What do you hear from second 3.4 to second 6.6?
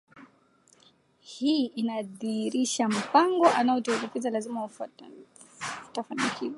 anaoutekeleza lazima utafanikiwa